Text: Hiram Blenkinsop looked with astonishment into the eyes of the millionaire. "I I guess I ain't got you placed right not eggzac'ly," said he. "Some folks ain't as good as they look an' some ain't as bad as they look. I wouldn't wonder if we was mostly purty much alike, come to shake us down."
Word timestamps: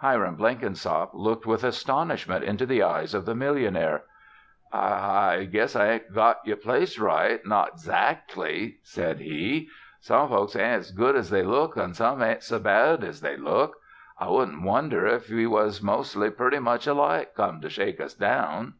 Hiram 0.00 0.36
Blenkinsop 0.36 1.08
looked 1.14 1.46
with 1.46 1.64
astonishment 1.64 2.44
into 2.44 2.66
the 2.66 2.82
eyes 2.82 3.14
of 3.14 3.24
the 3.24 3.34
millionaire. 3.34 4.02
"I 4.70 5.36
I 5.38 5.44
guess 5.46 5.74
I 5.74 5.86
ain't 5.92 6.12
got 6.12 6.40
you 6.44 6.54
placed 6.56 6.98
right 6.98 7.40
not 7.46 7.76
eggzac'ly," 7.76 8.80
said 8.82 9.20
he. 9.20 9.70
"Some 9.98 10.28
folks 10.28 10.54
ain't 10.54 10.80
as 10.80 10.90
good 10.90 11.16
as 11.16 11.30
they 11.30 11.42
look 11.44 11.78
an' 11.78 11.94
some 11.94 12.22
ain't 12.22 12.40
as 12.40 12.60
bad 12.60 13.02
as 13.02 13.22
they 13.22 13.38
look. 13.38 13.76
I 14.18 14.28
wouldn't 14.28 14.60
wonder 14.62 15.06
if 15.06 15.30
we 15.30 15.46
was 15.46 15.80
mostly 15.82 16.28
purty 16.28 16.58
much 16.58 16.86
alike, 16.86 17.34
come 17.34 17.62
to 17.62 17.70
shake 17.70 18.02
us 18.02 18.12
down." 18.12 18.74